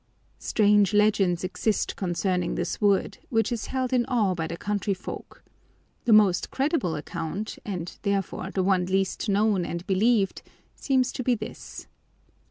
Strange 0.39 0.95
legends 0.95 1.43
exist 1.43 1.95
concerning 1.95 2.55
this 2.55 2.81
wood, 2.81 3.19
which 3.29 3.51
is 3.51 3.67
held 3.67 3.93
in 3.93 4.03
awe 4.07 4.33
by 4.33 4.47
the 4.47 4.57
country 4.57 4.95
folk. 4.95 5.43
The 6.05 6.11
most 6.11 6.49
credible 6.49 6.95
account, 6.95 7.59
and 7.65 7.95
therefore 8.01 8.49
the 8.49 8.63
one 8.63 8.87
least 8.87 9.29
known 9.29 9.63
and 9.63 9.85
believed, 9.85 10.41
seems 10.73 11.11
to 11.11 11.23
be 11.23 11.35
this. 11.35 11.85